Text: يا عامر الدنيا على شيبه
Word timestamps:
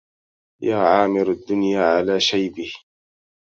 يا 0.61 0.77
عامر 0.77 1.31
الدنيا 1.31 1.83
على 1.85 2.19
شيبه 2.19 2.73